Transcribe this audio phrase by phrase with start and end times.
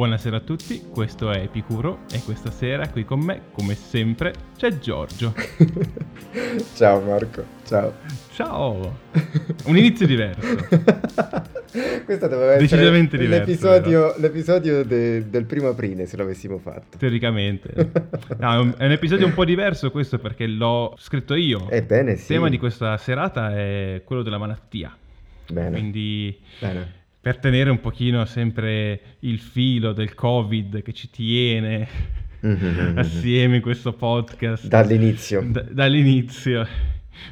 [0.00, 4.78] Buonasera a tutti, questo è Epicuro e questa sera qui con me, come sempre, c'è
[4.78, 5.34] Giorgio.
[6.74, 7.92] ciao Marco, ciao.
[8.32, 8.98] Ciao.
[9.66, 10.40] Un inizio diverso.
[12.06, 16.96] Questo doveva essere Decisamente diverso, l'episodio, l'episodio de, del primo aprile se l'avessimo fatto.
[16.96, 17.90] Teoricamente.
[18.38, 21.68] No, è, un, è un episodio un po' diverso questo perché l'ho scritto io.
[21.68, 22.32] Ebbene sì.
[22.32, 24.96] Il tema di questa serata è quello della malattia.
[25.50, 25.72] Bene.
[25.72, 26.38] Quindi...
[26.58, 31.86] Bene per tenere un pochino sempre il filo del Covid che ci tiene
[32.44, 32.96] mm-hmm.
[32.98, 34.66] assieme in questo podcast.
[34.66, 35.42] Dall'inizio.
[35.42, 36.66] D- dall'inizio.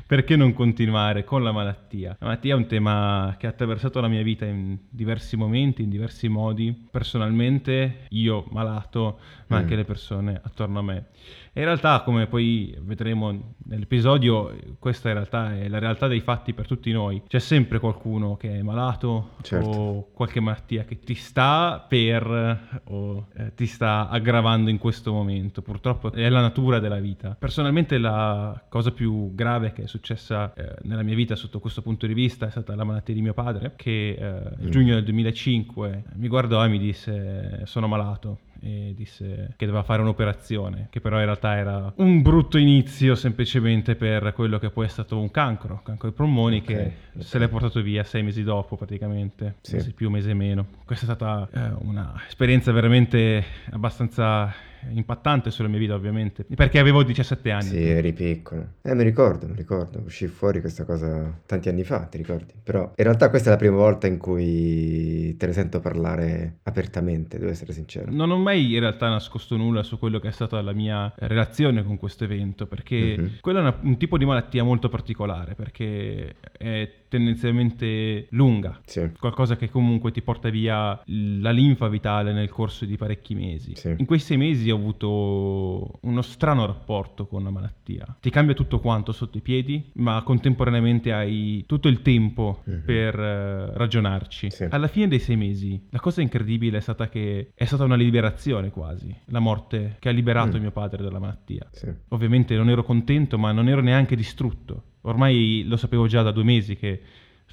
[0.07, 2.17] Perché non continuare con la malattia?
[2.19, 5.91] La malattia è un tema che ha attraversato la mia vita in diversi momenti, in
[5.91, 6.89] diversi modi.
[6.91, 9.79] Personalmente, io malato, ma anche mm.
[9.79, 11.07] le persone attorno a me.
[11.53, 16.53] E in realtà, come poi vedremo nell'episodio, questa in realtà è la realtà dei fatti
[16.53, 17.23] per tutti noi.
[17.27, 19.69] C'è sempre qualcuno che è malato certo.
[19.69, 25.61] o qualche malattia che ti sta per o eh, ti sta aggravando in questo momento.
[25.61, 27.37] Purtroppo è la natura della vita.
[27.37, 32.07] Personalmente la cosa più grave che è successa eh, nella mia vita sotto questo punto
[32.07, 34.71] di vista è stata la malattia di mio padre, che eh, nel mm.
[34.71, 40.03] giugno del 2005 mi guardò e mi disse sono malato e disse che doveva fare
[40.03, 44.89] un'operazione, che però in realtà era un brutto inizio semplicemente per quello che poi è
[44.89, 46.83] stato un cancro, cancro ai polmoni okay, che
[47.13, 47.23] okay.
[47.23, 49.77] se l'è portato via sei mesi dopo praticamente, sì.
[49.77, 50.67] mese più, mese meno.
[50.85, 54.53] Questa è stata eh, un'esperienza veramente abbastanza
[54.91, 57.65] impattante sulla mia vita ovviamente, perché avevo 17 anni.
[57.65, 58.75] Sì, eri piccolo.
[58.83, 62.55] Eh, mi ricordo, mi ricordo, uscì fuori questa cosa tanti anni fa, ti ricordi?
[62.63, 67.39] Però in realtà questa è la prima volta in cui te ne sento parlare apertamente,
[67.39, 68.11] devo essere sincero.
[68.11, 71.85] Non ho mai in realtà nascosto nulla su quello che è stata la mia relazione
[71.85, 73.33] con questo evento, perché mm-hmm.
[73.41, 79.11] quello è una, un tipo di malattia molto particolare, perché è tendenzialmente lunga, sì.
[79.19, 83.75] qualcosa che comunque ti porta via la linfa vitale nel corso di parecchi mesi.
[83.75, 83.95] Sì.
[83.97, 88.17] In quei sei mesi ho avuto uno strano rapporto con la malattia.
[88.21, 92.85] Ti cambia tutto quanto sotto i piedi, ma contemporaneamente hai tutto il tempo mm-hmm.
[92.85, 94.51] per uh, ragionarci.
[94.51, 94.67] Sì.
[94.71, 98.71] Alla fine dei sei mesi, la cosa incredibile è stata che è stata una liberazione
[98.71, 100.61] quasi, la morte che ha liberato mm.
[100.61, 101.69] mio padre dalla malattia.
[102.09, 106.45] Ovviamente non ero contento, ma non ero neanche distrutto Ormai lo sapevo già da due
[106.45, 107.01] mesi che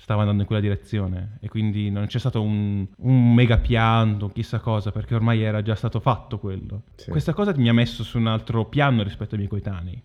[0.05, 4.59] stava andando in quella direzione e quindi non c'è stato un, un mega pianto, chissà
[4.59, 6.83] cosa, perché ormai era già stato fatto quello.
[6.93, 7.09] Sì.
[7.09, 9.99] Questa cosa mi ha messo su un altro piano rispetto ai miei coetanei,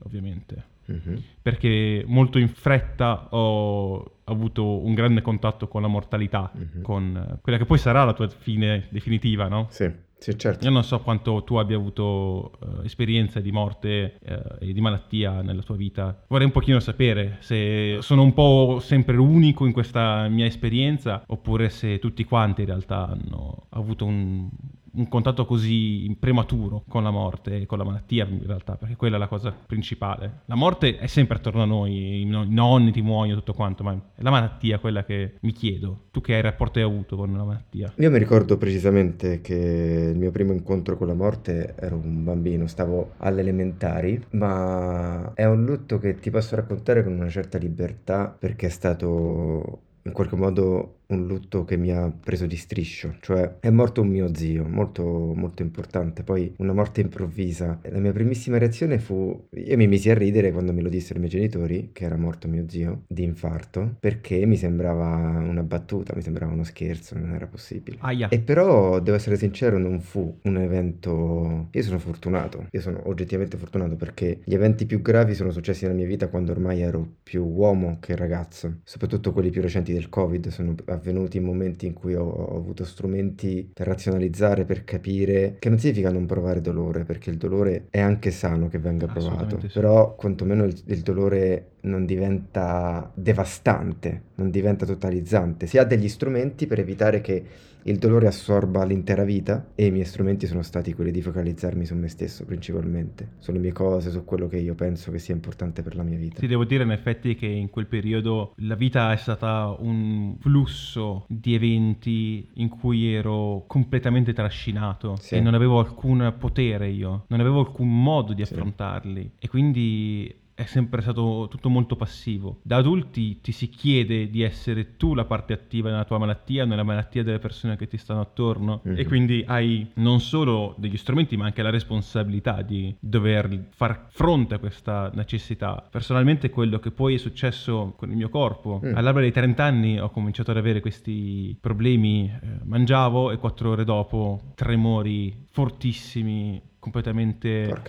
[0.00, 0.64] ovviamente.
[0.92, 1.16] Mm-hmm.
[1.40, 6.82] Perché molto in fretta ho avuto un grande contatto con la mortalità, mm-hmm.
[6.82, 9.68] con quella che poi sarà la tua fine definitiva, no?
[9.70, 9.90] Sì.
[10.18, 10.64] Sì, certo.
[10.64, 15.42] Io non so quanto tu abbia avuto uh, esperienze di morte uh, e di malattia
[15.42, 16.24] nella tua vita.
[16.28, 21.68] Vorrei un pochino sapere se sono un po' sempre l'unico in questa mia esperienza oppure
[21.68, 24.48] se tutti quanti in realtà hanno avuto un,
[24.96, 29.18] un contatto così prematuro con la morte con la malattia in realtà, perché quella è
[29.18, 30.40] la cosa principale.
[30.46, 34.22] La morte è sempre attorno a noi, i nonni ti muoiono, tutto quanto, ma è
[34.22, 36.04] la malattia quella che mi chiedo.
[36.10, 37.92] Tu che rapporto hai avuto con la malattia?
[37.96, 42.66] Io mi ricordo precisamente che il mio primo incontro con la morte ero un bambino,
[42.66, 48.34] stavo alle elementari, ma è un lutto che ti posso raccontare con una certa libertà
[48.38, 53.56] perché è stato in qualche modo un lutto che mi ha preso di striscio, cioè
[53.60, 57.80] è morto un mio zio, molto molto importante, poi una morte improvvisa.
[57.82, 61.20] La mia primissima reazione fu, io mi misi a ridere quando me lo dissero i
[61.20, 66.22] miei genitori, che era morto mio zio, di infarto, perché mi sembrava una battuta, mi
[66.22, 67.98] sembrava uno scherzo, non era possibile.
[68.00, 68.28] Aia.
[68.28, 71.68] E però, devo essere sincero, non fu un evento...
[71.70, 75.96] Io sono fortunato, io sono oggettivamente fortunato perché gli eventi più gravi sono successi nella
[75.96, 80.48] mia vita quando ormai ero più uomo che ragazzo, soprattutto quelli più recenti del Covid,
[80.48, 85.68] sono avvenuti in momenti in cui ho, ho, avuto strumenti per razionalizzare, per capire che
[85.68, 89.68] non significa non provare dolore, perché il dolore è anche sano che venga provato, sì.
[89.72, 95.66] però quantomeno il, il dolore non diventa devastante, non diventa totalizzante.
[95.66, 97.44] Si ha degli strumenti per evitare che
[97.86, 101.94] il dolore assorba l'intera vita e i miei strumenti sono stati quelli di focalizzarmi su
[101.94, 105.94] me stesso principalmente, sulle mie cose, su quello che io penso che sia importante per
[105.94, 106.40] la mia vita.
[106.40, 111.26] Ti devo dire in effetti che in quel periodo la vita è stata un flusso
[111.28, 115.36] di eventi in cui ero completamente trascinato sì.
[115.36, 119.30] e non avevo alcun potere io, non avevo alcun modo di affrontarli sì.
[119.38, 122.60] e quindi è sempre stato tutto molto passivo.
[122.62, 126.82] Da adulti ti si chiede di essere tu la parte attiva nella tua malattia, nella
[126.82, 128.96] malattia delle persone che ti stanno attorno mm-hmm.
[128.96, 129.06] e mhm.
[129.06, 134.58] quindi hai non solo degli strumenti ma anche la responsabilità di dover far fronte a
[134.58, 135.86] questa necessità.
[135.90, 138.96] Personalmente quello che poi è successo con il mio corpo, mm.
[138.96, 143.84] all'alba dei 30 anni ho cominciato ad avere questi problemi, eh, mangiavo e quattro ore
[143.84, 147.82] dopo tremori fortissimi completamente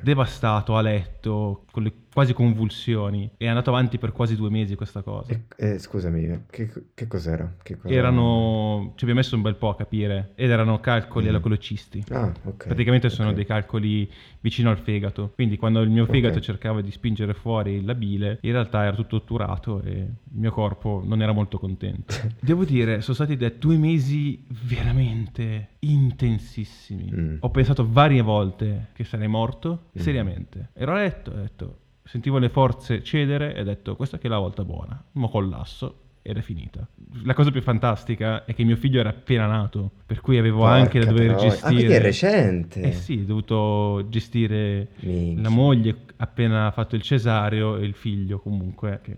[0.00, 3.28] devastato a letto, con le quasi convulsioni.
[3.36, 5.32] È andato avanti per quasi due mesi questa cosa.
[5.32, 7.56] E, eh, scusami, che, che cos'era?
[7.60, 7.92] Che cosa...
[7.92, 8.92] Erano...
[8.94, 10.30] ci abbiamo messo un bel po' a capire.
[10.36, 11.28] Ed erano calcoli mm.
[11.30, 12.04] all'acolocisti.
[12.10, 12.66] Ah, ok.
[12.66, 13.18] Praticamente okay.
[13.18, 14.08] sono dei calcoli
[14.40, 15.32] vicino al fegato.
[15.34, 16.44] Quindi quando il mio fegato okay.
[16.44, 21.02] cercava di spingere fuori la bile, in realtà era tutto otturato e il mio corpo
[21.04, 22.14] non era molto contento.
[22.38, 27.10] Devo dire, sono stati due mesi veramente intensissimi.
[27.12, 27.36] Mm.
[27.40, 30.00] Ho pensato varie volte che sarei morto, mm.
[30.00, 30.68] seriamente.
[30.74, 34.30] Ero a letto ho detto sentivo le forze cedere e ho detto questa che è
[34.30, 36.86] la volta buona, mo collasso ed è finita.
[37.24, 40.74] La cosa più fantastica è che mio figlio era appena nato, per cui avevo Porca
[40.74, 41.50] anche da dover troia.
[41.50, 41.66] gestire...
[41.66, 42.80] Ah, quindi è recente!
[42.80, 45.42] Eh sì, ho dovuto gestire Minchia.
[45.42, 49.16] la moglie appena fatto il cesareo e il figlio comunque, che, eh,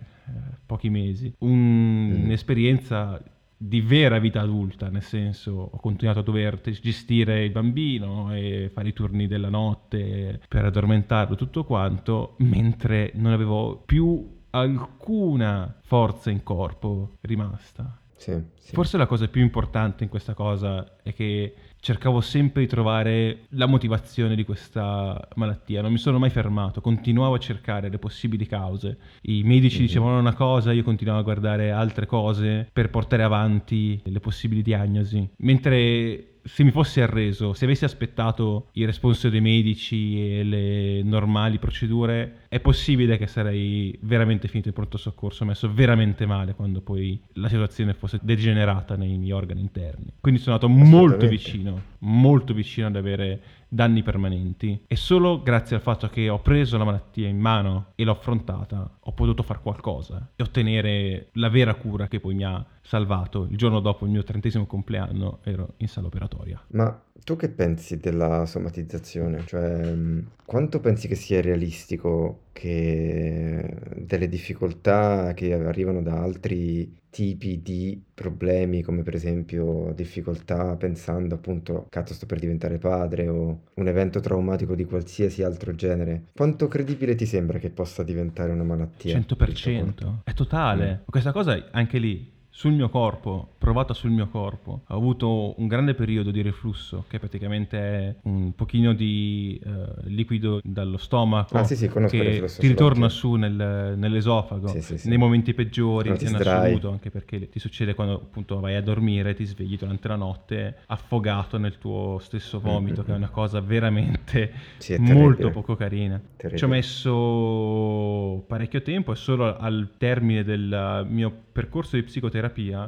[0.67, 1.33] pochi mesi.
[1.39, 2.25] Un, mm.
[2.25, 3.23] Un'esperienza
[3.57, 8.89] di vera vita adulta, nel senso ho continuato a dover gestire il bambino e fare
[8.89, 16.43] i turni della notte per addormentarlo, tutto quanto, mentre non avevo più alcuna forza in
[16.43, 18.01] corpo rimasta.
[18.17, 18.75] Sì, sì.
[18.75, 21.55] Forse la cosa più importante in questa cosa è che
[21.87, 27.37] cercavo sempre di trovare la motivazione di questa malattia, non mi sono mai fermato, continuavo
[27.37, 28.99] a cercare le possibili cause.
[29.23, 29.87] I medici mm-hmm.
[29.87, 35.31] dicevano una cosa, io continuavo a guardare altre cose per portare avanti le possibili diagnosi.
[35.37, 41.59] Mentre se mi fossi arreso, se avessi aspettato il responso dei medici e le normali
[41.59, 47.21] procedure, è possibile che sarei veramente finito in pronto soccorso, messo veramente male quando poi
[47.35, 50.13] la situazione fosse degenerata nei miei organi interni.
[50.21, 55.83] Quindi sono andato molto vicino, molto vicino ad avere danni permanenti e solo grazie al
[55.83, 60.31] fatto che ho preso la malattia in mano e l'ho affrontata ho potuto fare qualcosa
[60.37, 63.47] e ottenere la vera cura che poi mi ha salvato.
[63.51, 66.63] Il giorno dopo il mio trentesimo compleanno ero in sala operatoria.
[66.69, 69.43] Ma tu che pensi della somatizzazione?
[69.45, 77.63] Cioè, mm, quanto pensi che sia realistico che delle difficoltà che arrivano da altri tipi
[77.63, 83.89] di problemi, come per esempio difficoltà pensando appunto, cazzo sto per diventare padre o un
[83.89, 89.19] evento traumatico di qualsiasi altro genere, quanto credibile ti sembra che possa diventare una malattia?
[89.19, 91.01] 100%, è totale.
[91.01, 91.05] Mm.
[91.07, 94.81] Questa cosa anche lì sul mio corpo, provata sul mio corpo.
[94.87, 100.63] Ho avuto un grande periodo di reflusso, che praticamente è un pochino di uh, liquido
[100.65, 106.09] dallo stomaco ah, sì, sì, che ti ritorna su nel, nell'esofago sì, nei momenti peggiori
[106.09, 110.17] in assoluto, anche perché ti succede quando appunto vai a dormire, ti svegli durante la
[110.17, 113.05] notte affogato nel tuo stesso vomito, mm-hmm.
[113.05, 114.53] che è una cosa veramente
[114.97, 116.19] molto poco carina.
[116.19, 116.57] Terribile.
[116.57, 122.45] Ci ho messo parecchio tempo e solo al termine del mio percorso di psicoterapia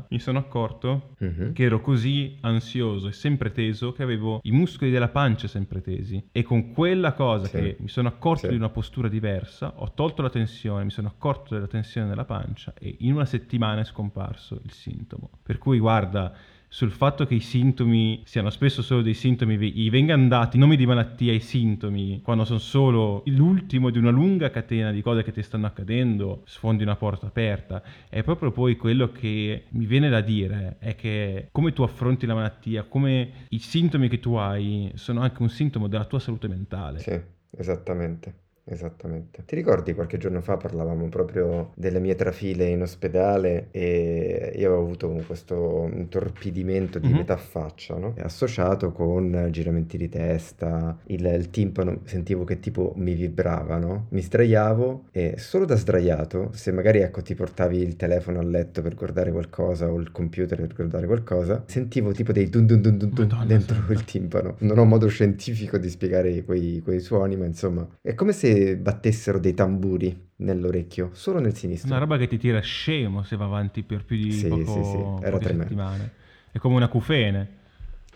[0.09, 1.53] mi sono accorto uh-huh.
[1.53, 6.29] che ero così ansioso e sempre teso che avevo i muscoli della pancia sempre tesi
[6.33, 7.53] e con quella cosa sì.
[7.53, 8.51] che mi sono accorto sì.
[8.51, 12.73] di una postura diversa ho tolto la tensione, mi sono accorto della tensione nella pancia
[12.79, 15.31] e in una settimana è scomparso il sintomo.
[15.43, 16.35] Per cui guarda
[16.69, 20.87] sul fatto che i sintomi siano spesso solo dei sintomi, gli vengano dati nomi di
[20.87, 25.43] malattia ai sintomi, quando sono solo l'ultimo di una lunga catena di cose che ti
[25.43, 27.83] stanno accadendo, sfondi una porta aperta.
[28.09, 32.35] È proprio poi quello che mi viene da dire, è che come tu affronti la
[32.35, 36.99] malattia, come i sintomi che tu hai sono anche un sintomo della tua salute mentale.
[36.99, 37.19] Sì,
[37.57, 38.47] esattamente.
[38.71, 39.43] Esattamente.
[39.47, 44.83] Ti ricordi qualche giorno fa parlavamo proprio delle mie trafile in ospedale e io avevo
[44.83, 47.17] avuto questo intorpidimento di mm-hmm.
[47.17, 48.15] metà faccia, no?
[48.19, 54.07] Associato con giramenti di testa, il, il, timpano sentivo che tipo mi vibrava, no?
[54.11, 58.83] Mi sdraiavo e solo da sdraiato, se magari ecco ti portavi il telefono a letto
[58.83, 62.99] per guardare qualcosa o il computer per guardare qualcosa, sentivo tipo dei dun dun dun
[62.99, 63.95] dun, dun Madonna, dentro sempre.
[63.95, 64.57] il timpano.
[64.59, 69.39] Non ho modo scientifico di spiegare quei, quei suoni, ma insomma è come se battessero
[69.39, 71.91] dei tamburi nell'orecchio, solo nel sinistro.
[71.91, 74.83] Una roba che ti tira scemo se va avanti per più di sì, poco, sì,
[74.85, 75.25] sì.
[75.25, 76.13] Era settimane.
[76.51, 77.57] È come una cufene.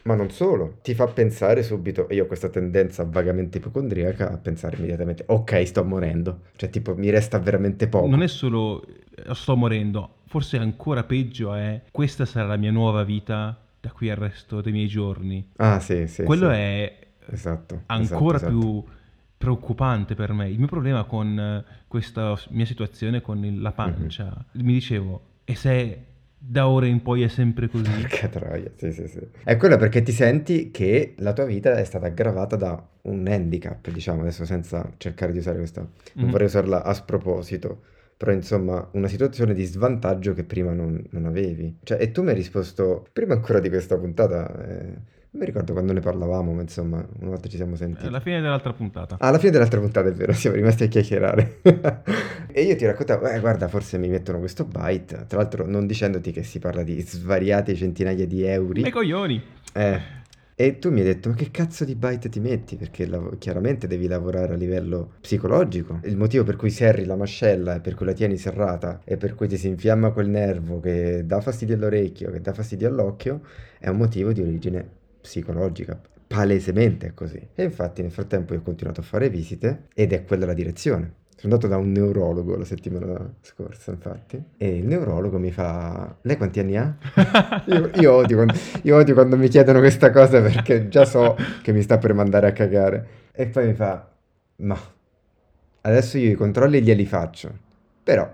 [0.04, 4.76] Ma non solo, ti fa pensare subito, io ho questa tendenza vagamente ipocondriaca a pensare
[4.76, 8.08] immediatamente, ok, sto morendo, cioè tipo mi resta veramente poco.
[8.08, 13.04] Non è solo eh, sto morendo, forse ancora peggio è questa sarà la mia nuova
[13.04, 15.50] vita da qui al resto dei miei giorni.
[15.58, 16.24] Ah sì, sì.
[16.24, 16.56] Quello sì.
[16.56, 16.98] è
[17.30, 19.00] esatto, ancora esatto, più esatto
[19.42, 20.48] preoccupante per me.
[20.48, 25.54] Il mio problema con eh, questa mia situazione con il- la pancia, mi dicevo, e
[25.56, 26.04] se
[26.38, 27.90] da ora in poi è sempre così?
[28.00, 29.20] Porca troia, sì, sì, sì.
[29.44, 33.90] È quello perché ti senti che la tua vita è stata aggravata da un handicap,
[33.90, 35.80] diciamo, adesso senza cercare di usare questa...
[35.80, 36.30] Non Mhm.
[36.30, 37.82] vorrei usarla a sproposito,
[38.16, 41.78] però insomma una situazione di svantaggio che prima non, non avevi.
[41.82, 44.94] Cioè, e tu mi hai risposto, prima ancora di questa puntata, eh,
[45.32, 48.06] non mi ricordo quando ne parlavamo, ma insomma, una volta ci siamo sentiti.
[48.06, 49.16] Alla fine dell'altra puntata.
[49.18, 51.60] Ah, alla fine dell'altra puntata è vero, siamo rimasti a chiacchierare.
[52.52, 55.24] e io ti raccontavo, eh, guarda, forse mi mettono questo byte.
[55.26, 58.78] Tra l'altro, non dicendoti che si parla di svariate centinaia di euro.
[58.78, 59.42] I coglioni!
[59.72, 60.20] Eh.
[60.54, 62.76] E tu mi hai detto, ma che cazzo di byte ti metti?
[62.76, 66.00] Perché lav- chiaramente devi lavorare a livello psicologico.
[66.02, 69.34] Il motivo per cui serri la mascella e per cui la tieni serrata e per
[69.34, 73.40] cui ti si infiamma quel nervo che dà fastidio all'orecchio, che dà fastidio all'occhio,
[73.78, 75.98] è un motivo di origine psicologica.
[76.26, 77.40] Palesemente è così.
[77.54, 81.20] E infatti nel frattempo io ho continuato a fare visite ed è quella la direzione.
[81.36, 86.16] Sono andato da un neurologo la settimana scorsa, infatti, e il neurologo mi fa...
[86.22, 86.96] Lei quanti anni ha?
[87.66, 91.72] Io, io odio quando, io odio quando mi chiedono questa cosa perché già so che
[91.72, 93.06] mi sta per mandare a cagare.
[93.32, 94.08] E poi mi fa,
[94.56, 94.78] ma
[95.80, 97.50] adesso io i controlli glieli faccio,
[98.04, 98.30] però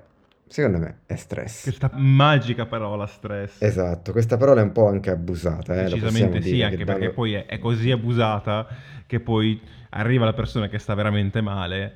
[0.49, 1.62] secondo me è stress.
[1.62, 3.61] Questa magica parola stress.
[3.62, 7.00] Esatto, questa parola è un po' anche abusata, eh, Decisamente sì, dire, anche che perché
[7.00, 8.67] danno- poi è, è così abusata
[9.07, 11.93] che poi arriva la persona che sta veramente male.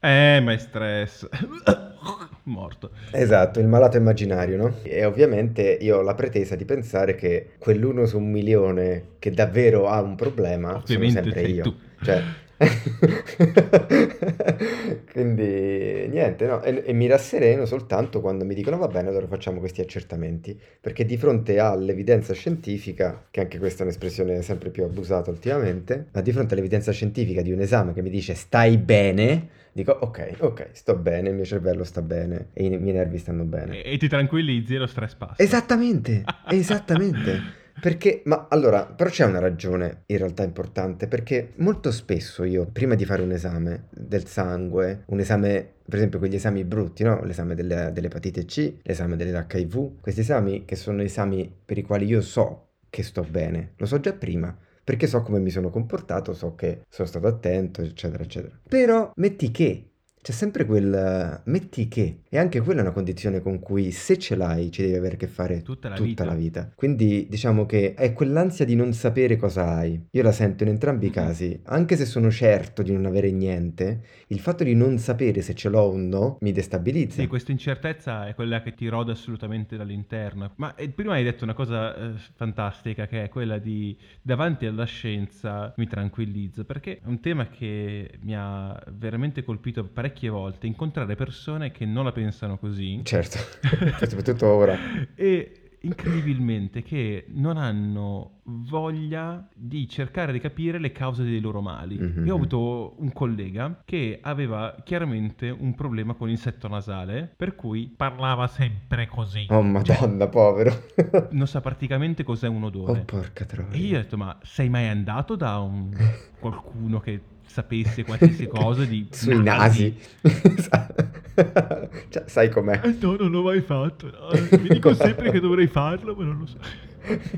[0.00, 1.28] Eh, ma è stress.
[2.44, 2.90] Morto.
[3.12, 4.78] Esatto, il malato immaginario, no?
[4.82, 9.86] E ovviamente io ho la pretesa di pensare che quell'uno su un milione che davvero
[9.88, 11.62] ha un problema Ovviamente sono sempre io.
[11.62, 11.76] tu.
[12.00, 12.22] Cioè...
[15.10, 16.62] Quindi niente, no?
[16.62, 20.58] E, e mi rassereno soltanto quando mi dicono va bene, allora facciamo questi accertamenti.
[20.80, 26.20] Perché di fronte all'evidenza scientifica, che anche questa è un'espressione sempre più abusata ultimamente, ma
[26.20, 30.68] di fronte all'evidenza scientifica di un esame che mi dice stai bene, dico ok, ok,
[30.72, 33.82] sto bene, il mio cervello sta bene e i miei nervi stanno bene.
[33.82, 35.42] E, e ti tranquillizzi e lo stress passa.
[35.42, 37.60] Esattamente, esattamente.
[37.82, 42.94] Perché, ma allora, però c'è una ragione in realtà importante, perché molto spesso io, prima
[42.94, 47.24] di fare un esame del sangue, un esame, per esempio quegli esami brutti, no?
[47.24, 52.20] L'esame delle- dell'epatite C, l'esame dell'HIV, questi esami che sono esami per i quali io
[52.20, 54.56] so che sto bene, lo so già prima.
[54.84, 58.60] Perché so come mi sono comportato, so che sono stato attento, eccetera, eccetera.
[58.68, 59.91] Però metti che
[60.22, 64.36] c'è sempre quel metti che, e anche quella è una condizione con cui se ce
[64.36, 66.24] l'hai ci devi avere a che fare Tutta la tutta vita.
[66.24, 66.72] la vita.
[66.74, 70.00] Quindi diciamo che è quell'ansia di non sapere cosa hai.
[70.10, 71.14] Io la sento in entrambi i Mhm.
[71.14, 75.54] casi, anche se sono certo di non avere niente, il fatto di non sapere se
[75.54, 77.20] ce l'ho o no mi destabilizza.
[77.20, 80.52] Sì, questa incertezza è quella che ti rode assolutamente dall'interno.
[80.56, 84.84] Ma eh, prima hai detto una cosa eh, fantastica che è quella di davanti alla
[84.84, 91.14] scienza mi tranquillizzo, perché è un tema che mi ha veramente colpito parecchie volte, incontrare
[91.16, 93.38] persone che non la pensano così Certo,
[94.06, 94.76] soprattutto ora.
[95.14, 101.98] e incredibilmente che non hanno voglia di cercare di capire le cause dei loro mali.
[101.98, 102.24] Mhm.
[102.24, 107.56] Io ho avuto un collega che aveva chiaramente un problema con il setto nasale, per
[107.56, 109.46] cui parlava sempre così.
[109.48, 110.72] Oh madonna, povero.
[111.32, 113.00] Non sa praticamente cos'è un odore.
[113.00, 113.72] Oh porca troia.
[113.72, 115.90] E io ho detto, ma sei mai andato da un
[116.38, 117.20] qualcuno che
[117.52, 119.94] sapesse qualsiasi cosa di Sui nasi.
[121.34, 122.80] Cioè, sai com'è?
[122.84, 124.06] Eh, No, non l'ho mai fatto.
[124.10, 124.58] no.
[124.60, 126.58] Mi dico sempre che dovrei farlo, ma non lo so.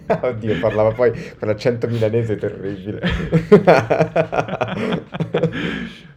[0.07, 3.01] Oddio, parlava poi con l'accento milanese terribile.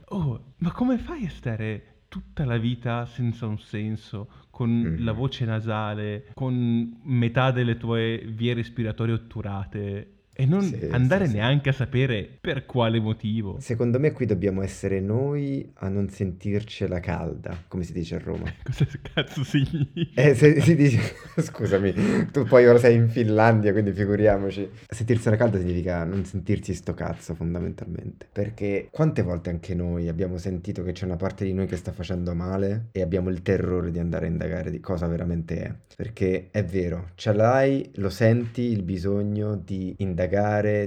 [0.10, 5.04] oh, ma come fai a stare tutta la vita senza un senso, con Mhm.
[5.04, 11.32] la voce nasale, con metà delle tue vie respiratorie otturate e non Sì, andare sì,
[11.32, 11.38] sì.
[11.38, 13.58] neanche a sapere per quale motivo?
[13.60, 18.46] Secondo me qui dobbiamo essere noi a non sentircela calda, come si dice a Roma.
[18.64, 20.22] Cosa cazzo significa?
[20.22, 21.00] Eh, se- si dice,
[21.42, 24.70] scusami, tu poi ora sei in Finlandia, quindi figuriamoci.
[24.88, 28.28] Sentirsela calda significa non sentirsi sto cazzo, fondamentalmente.
[28.32, 31.92] Perché quante volte anche noi abbiamo sentito che c'è una parte di noi che sta
[31.92, 35.74] facendo male e abbiamo il terrore di andare a indagare di cosa veramente è.
[35.96, 40.26] Perché è vero, ce l'hai, lo senti il bisogno di indagare,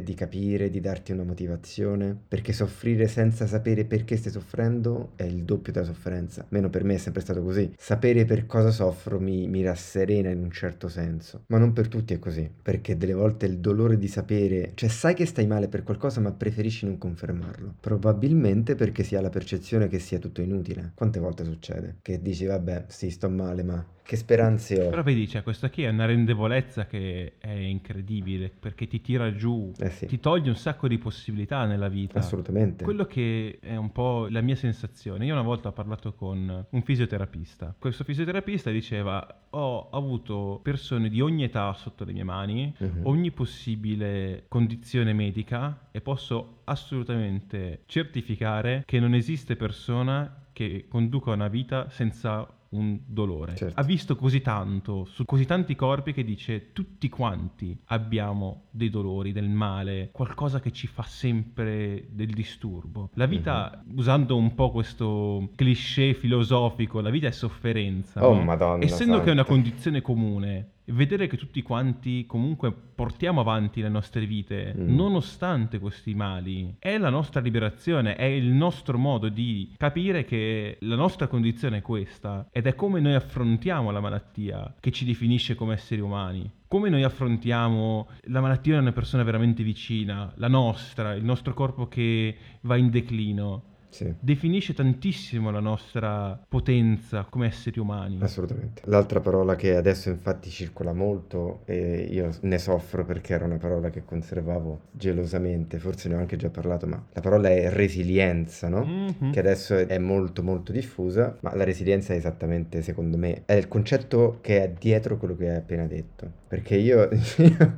[0.03, 2.17] di capire, di darti una motivazione.
[2.29, 6.47] Perché soffrire senza sapere perché stai soffrendo è il doppio della sofferenza.
[6.51, 7.73] Meno per me è sempre stato così.
[7.77, 11.45] Sapere per cosa soffro mi, mi rasserena in un certo senso.
[11.47, 12.51] Ma non per tutti è così.
[12.63, 16.33] Perché delle volte il dolore di sapere, cioè sai che stai male per qualcosa ma
[16.33, 17.75] preferisci non confermarlo.
[17.81, 20.93] Probabilmente perché si ha la percezione che sia tutto inutile.
[20.95, 21.97] Quante volte succede?
[22.03, 24.89] Che dici vabbè, sì, sto male, ma che speranze ho?
[24.91, 29.73] Però vedi, cioè, questa qui è una rendevolezza che è incredibile, perché ti tira giù,
[29.79, 32.19] Eh sì, ti toglie un sacco di possibilità nella vita.
[32.19, 32.85] assolutamente.
[32.85, 36.83] Quello che è un po' la mia sensazione, io una volta ho parlato con un
[36.83, 37.75] fisioterapista.
[37.79, 43.01] Questo fisioterapista diceva: Ho avuto persone di ogni età sotto le mie mani, Mhm.
[43.07, 51.49] ogni possibile condizione medica e posso assolutamente certificare che non esiste persona che conduca una
[51.49, 53.57] vita senza un dolore.
[53.57, 53.81] Certo.
[53.81, 59.33] Ha visto così tanto su così tanti corpi che dice tutti quanti abbiamo dei dolori,
[59.33, 63.11] del male, qualcosa che ci fa sempre del disturbo.
[63.15, 63.99] La vita, Mhm.
[63.99, 68.25] usando un po' questo cliché filosofico, la vita è sofferenza.
[68.27, 68.43] Oh, no?
[68.43, 69.53] Madonna Essendo che è una santa.
[69.53, 74.95] condizione comune, vedere che tutti quanti comunque portiamo avanti le nostre vite, Mm.
[74.95, 80.97] nonostante questi mali, è la nostra liberazione, è il nostro modo di capire che la
[80.97, 85.75] nostra condizione è questa ed è come noi affrontiamo la malattia che ci definisce come
[85.75, 86.51] esseri umani.
[86.69, 91.89] Come noi affrontiamo la malattia di una persona veramente vicina, la nostra, il nostro corpo
[91.89, 94.15] che va in declino, Sì.
[94.19, 98.19] definisce tantissimo la nostra potenza come esseri umani.
[98.21, 98.83] Assolutamente.
[98.87, 103.91] L'altra parola che adesso infatti circola molto e io ne soffro perché era una parola
[103.91, 108.85] che conservavo gelosamente, forse ne ho anche già parlato, ma la parola è resilienza, no?
[108.85, 109.33] Mhm.
[109.33, 113.69] Che adesso è molto molto diffusa, ma la resilienza è esattamente, secondo me, è il
[113.69, 116.39] concetto che è dietro quello che hai appena detto.
[116.49, 117.75] Perché io, io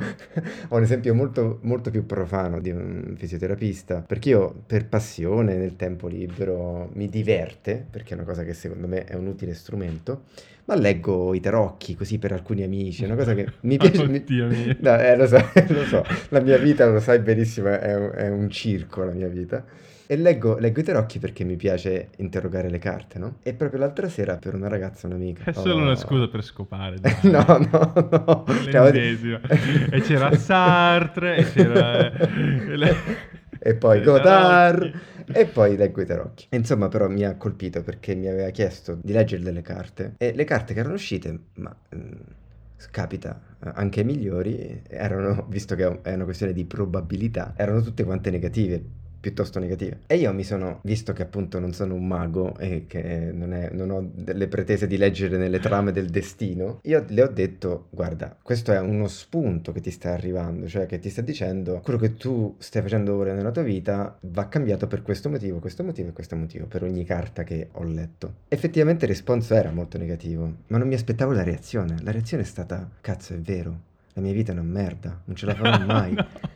[0.68, 5.76] ho un esempio molto, molto più profano di un fisioterapista, perché io per passione nel
[5.76, 10.24] tempo libero mi diverte, perché è una cosa che secondo me è un utile strumento,
[10.64, 14.06] ma leggo i tarocchi così per alcuni amici, è una cosa che mi piace.
[14.06, 14.24] mi-.
[14.80, 15.36] No, eh, lo so,
[15.68, 19.28] lo so, la mia vita, lo sai benissimo, è un, è un circo la mia
[19.28, 19.64] vita.
[20.04, 23.36] E leggo, leggo i tarocchi perché mi piace interrogare le carte, no?
[23.42, 25.44] E proprio l'altra sera per una ragazza, un'amica.
[25.44, 26.96] È solo ho- una scusa per scopare.
[27.00, 27.14] dai.
[27.30, 28.44] no, no, no.
[28.70, 29.40] Cioè, L'ennesima.
[29.90, 32.12] E c'era Sartre, e c'era...
[33.64, 34.92] E poi Godard.
[35.32, 36.46] E poi leggo i tarocchi.
[36.50, 40.14] Insomma, però mi ha colpito perché mi aveva chiesto di leggere delle carte.
[40.18, 42.10] E le carte che erano uscite, ma mm,
[42.90, 48.02] capita eh, anche ai migliori, erano, visto che è una questione di probabilità, erano tutte
[48.02, 48.82] quante negative.
[49.22, 50.00] Piuttosto negative.
[50.08, 53.70] E io mi sono, visto che appunto non sono un mago e che non, è-
[53.72, 58.36] non ho delle pretese di leggere nelle trame del destino, io le ho detto: Guarda,
[58.42, 62.14] questo è uno spunto che ti sta arrivando, cioè che ti sta dicendo quello che
[62.14, 66.12] tu stai facendo ora nella tua vita va cambiato per questo motivo, questo motivo e
[66.12, 68.34] questo motivo, per ogni carta che ho letto.
[68.48, 71.94] Effettivamente il risponso era molto negativo, ma non mi aspettavo la reazione.
[72.02, 73.90] La reazione è stata: Cazzo, è vero.
[74.14, 76.14] La mia vita è una merda, non ce la farò mai.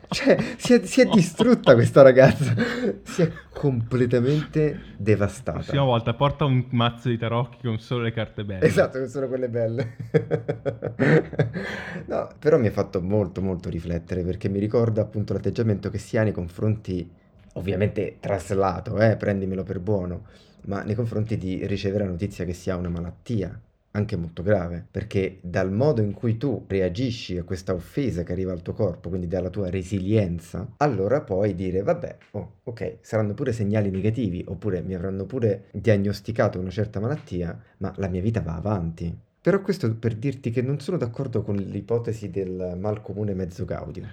[0.09, 2.55] Cioè, si è, si è distrutta questa ragazza.
[3.03, 5.59] Si è completamente La devastata.
[5.61, 8.64] prossima volta porta un mazzo di tarocchi con solo le carte belle.
[8.66, 9.97] Esatto, che sono quelle belle.
[12.07, 16.16] No, però mi ha fatto molto molto riflettere perché mi ricorda appunto l'atteggiamento che si
[16.16, 17.11] ha nei confronti,
[17.55, 20.27] ovviamente traslato, eh, prendimelo per buono,
[20.66, 23.59] ma nei confronti di ricevere la notizia che si ha una malattia,
[23.96, 28.52] anche molto grave, perché dal modo in cui tu reagisci a questa offesa che arriva
[28.52, 33.52] al tuo corpo, quindi dalla tua resilienza, allora puoi dire, vabbè, oh, ok, saranno pure
[33.52, 38.54] segnali negativi, oppure mi avranno pure diagnosticato una certa malattia, ma la mia vita va
[38.56, 39.24] avanti.
[39.46, 44.04] Però questo per dirti che non sono d'accordo con l'ipotesi del mal comune mezzo gaudio.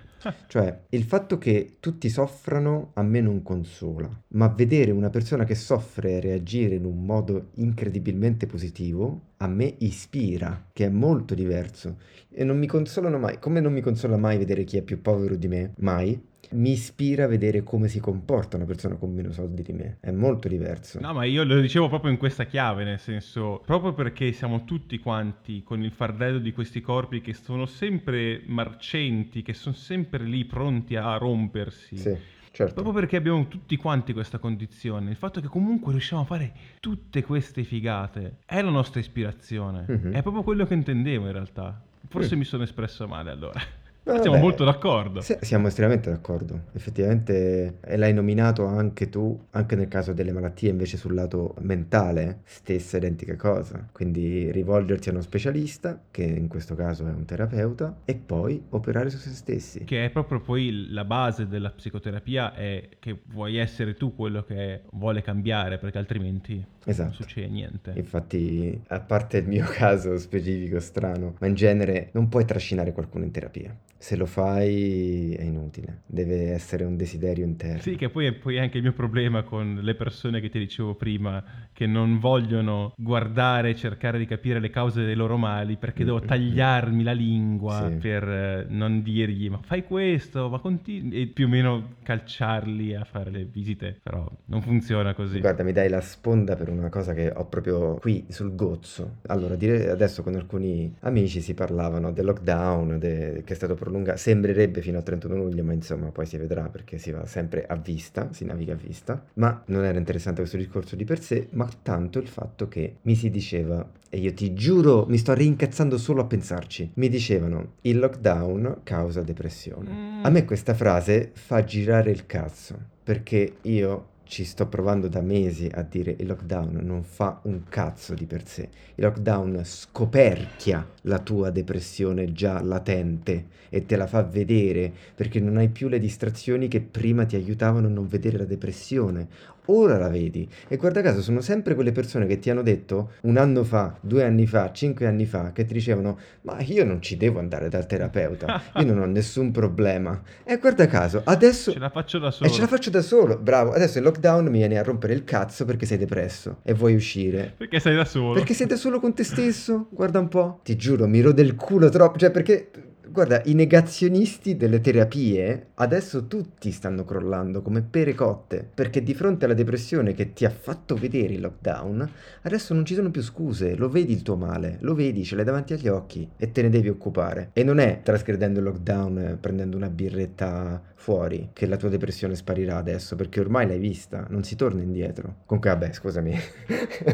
[0.46, 5.56] Cioè, il fatto che tutti soffrano a me non consola, ma vedere una persona che
[5.56, 11.98] soffre reagire in un modo incredibilmente positivo a me ispira, che è molto diverso.
[12.30, 15.36] E non mi consolano mai, come non mi consola mai vedere chi è più povero
[15.36, 16.22] di me, mai,
[16.54, 19.98] mi ispira a vedere come si comporta una persona con meno soldi di me.
[20.00, 21.00] È molto diverso.
[21.00, 24.98] No, ma io lo dicevo proprio in questa chiave, nel senso, proprio perché siamo tutti
[25.00, 30.46] quanti con il fardello di questi corpi che sono sempre marcenti, che sono sempre lì
[30.46, 31.98] pronti a rompersi.
[31.98, 32.16] Sì,
[32.52, 32.74] certo.
[32.74, 37.24] Proprio perché abbiamo tutti quanti questa condizione, il fatto che comunque riusciamo a fare tutte
[37.24, 39.86] queste figate è la nostra ispirazione.
[39.88, 40.12] Mhm.
[40.14, 41.82] È proprio quello che intendevo in realtà.
[42.08, 42.40] Forse Mm.
[42.40, 43.60] mi sono espresso male allora.
[44.06, 44.42] No, Siamo vabbè.
[44.42, 45.22] molto d'accordo.
[45.22, 46.64] Siamo estremamente d'accordo.
[46.74, 52.42] Effettivamente, e l'hai nominato anche tu, anche nel caso delle malattie invece sul lato mentale,
[52.44, 53.88] stessa identica cosa.
[53.94, 59.10] Quindi rivolgersi a uno specialista, che in questo caso è un terapeuta, e poi operare
[59.10, 59.86] su se stessi.
[59.86, 64.82] Che è proprio poi la base della psicoterapia è che vuoi essere tu quello che
[64.92, 67.14] vuole cambiare, perché altrimenti non Esatto.
[67.14, 67.94] succede niente.
[67.96, 73.24] Infatti, a parte il mio caso specifico strano, ma in genere non puoi trascinare qualcuno
[73.24, 73.74] in terapia.
[74.04, 77.80] Se lo fai è inutile, deve essere un desiderio interno.
[77.82, 80.96] Sì, che poi è poi anche il mio problema con le persone che ti dicevo
[80.96, 86.04] prima, che non vogliono guardare e cercare di capire le cause dei loro mali perché
[86.04, 87.96] devo tagliarmi la lingua Sì.
[87.96, 93.06] per eh, non dirgli ma fai questo, ma continui e più o meno calciarli a
[93.06, 95.40] fare le visite, però non funziona così.
[95.40, 99.20] Guarda, mi dai la sponda per una cosa che ho proprio qui sul gozzo.
[99.28, 103.92] Allora, dire adesso con alcuni amici si parlavano del lockdown de- che è stato prolungato,
[104.16, 107.76] sembrerebbe fino al 31 luglio, ma insomma poi si vedrà perché si va sempre a
[107.76, 109.24] vista, si naviga a vista.
[109.36, 113.16] Ma non era interessante questo discorso di per sé, ma tanto il fatto che mi
[113.16, 118.00] si diceva, e io ti giuro, mi sto rincazzando solo a pensarci, mi dicevano il
[118.00, 119.90] lockdown causa depressione.
[119.92, 120.26] Mm.
[120.26, 125.70] A me questa frase fa girare il cazzo, perché io ci sto provando da mesi
[125.72, 128.70] a dire il lockdown non fa un cazzo di per sé.
[128.96, 135.58] Il lockdown scoperchia la tua depressione già latente e te la fa vedere perché non
[135.58, 139.28] hai più le distrazioni che prima ti aiutavano a non vedere la depressione.
[139.68, 143.38] Ora la vedi e guarda caso sono sempre quelle persone che ti hanno detto un
[143.38, 147.16] anno fa, due anni fa, cinque anni fa, che ti dicevano ma io non ci
[147.18, 150.22] devo andare dal terapeuta, io non ho nessun problema.
[150.44, 151.72] E guarda caso, adesso...
[151.72, 152.50] Ce la faccio da solo.
[152.50, 153.72] E ce la faccio da solo, bravo.
[153.72, 157.54] Adesso il lockdown mi viene a rompere il cazzo perché sei depresso e vuoi uscire.
[157.58, 158.34] Perché sei da solo.
[158.34, 159.88] Perché sei da solo con te stesso?
[159.92, 160.60] Guarda un po'.
[160.64, 162.18] Ti giuro, mi rode il culo troppo.
[162.18, 162.70] Cioè, perché.
[163.14, 169.46] Guarda, i negazionisti delle terapie adesso tutti stanno crollando come pere cotte, perché di fronte
[169.46, 172.10] alla depressione che ti ha fatto vedere il lockdown,
[172.42, 175.46] adesso non ci sono più scuse, lo vedi il tuo male, lo vedi, ce l'hai
[175.46, 177.52] davanti agli occhi e te ne devi occupare.
[177.54, 182.34] E non è trasgredendo il lockdown, eh, prendendo una birretta fuori, che la tua depressione
[182.34, 185.40] sparirà adesso, perché ormai l'hai vista, non si torna indietro.
[185.46, 186.34] Comunque, vabbè, scusami.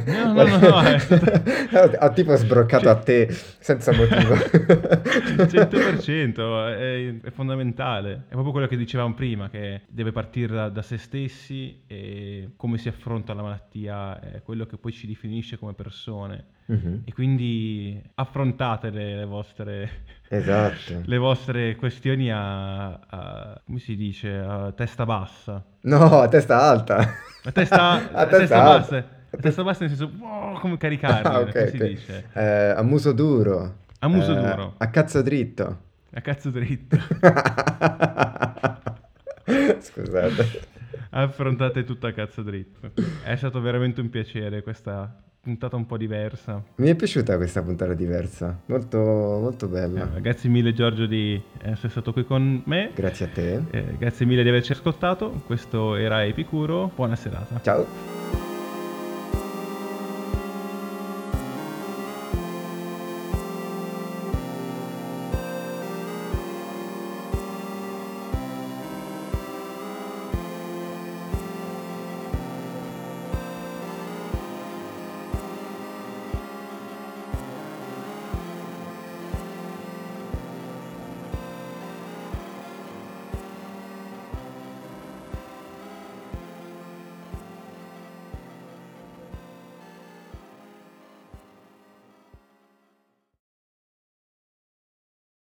[0.05, 1.01] No, no, no, no, eh.
[1.73, 4.35] ho, ho tipo sbroccato a te senza motivo.
[4.35, 8.25] 100% è, è fondamentale.
[8.27, 12.77] È proprio quello che dicevamo prima, che deve partire da, da se stessi e come
[12.77, 16.57] si affronta la malattia è quello che poi ci definisce come persone.
[16.69, 19.89] Mhm, E quindi affrontate le, le vostre,
[20.29, 21.01] Esatto.
[21.03, 25.65] le vostre questioni a, a- come si dice, a testa bassa.
[25.81, 26.97] No, a testa alta.
[27.43, 28.97] A testa, A testa testa bassa.
[29.31, 31.83] A testa bassa nel senso, wow, come caricarli, Ah, ok, come si ok.
[31.87, 32.25] dice?
[32.33, 33.77] Eh, a muso duro.
[33.99, 34.75] A muso Eh, duro.
[34.77, 35.77] A cazzo dritto.
[36.13, 36.97] A cazzo dritto.
[39.79, 40.67] Scusate.
[41.11, 42.91] Affrontate tutto a cazzo dritto.
[43.23, 46.61] È stato veramente un piacere questa puntata un po' diversa.
[46.75, 48.59] Mi è piaciuta questa puntata diversa.
[48.67, 50.05] Molto, molto Eh, bella.
[50.21, 52.91] grazie mille Giorgio di essere stato qui con me.
[52.93, 53.61] Grazie a te.
[53.71, 55.41] Eh, grazie mille di averci ascoltato.
[55.45, 56.91] Questo era Epicuro.
[56.95, 57.59] Buona serata.
[57.61, 58.18] Ciao.